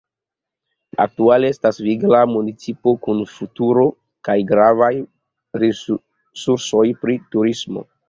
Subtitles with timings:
[1.03, 3.85] Aktuale estas vigla municipo kun futuro
[4.31, 4.93] kaj gravaj
[5.67, 7.91] resursoj pri turismo.